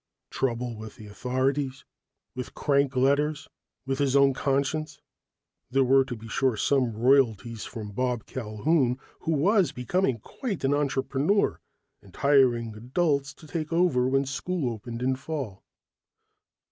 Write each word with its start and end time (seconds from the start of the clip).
Trouble 0.31 0.75
with 0.75 0.95
the 0.95 1.05
authorities, 1.05 1.85
with 2.33 2.55
crank 2.55 2.95
letters, 2.95 3.47
with 3.85 3.99
his 3.99 4.15
own 4.15 4.33
conscience. 4.33 4.99
There 5.69 5.83
were, 5.83 6.03
to 6.05 6.15
be 6.15 6.27
sure, 6.27 6.57
some 6.57 6.93
royalties 6.93 7.65
from 7.65 7.91
Bob 7.91 8.25
Culquhoun, 8.25 8.97
who 9.19 9.31
was 9.31 9.71
becoming 9.71 10.17
quite 10.17 10.63
an 10.63 10.73
entrepreneur 10.73 11.61
and 12.01 12.15
hiring 12.15 12.73
adults 12.75 13.31
to 13.35 13.45
take 13.47 13.71
over 13.71 14.07
when 14.07 14.25
school 14.25 14.73
opened 14.73 15.03
in 15.03 15.15
fall. 15.15 15.63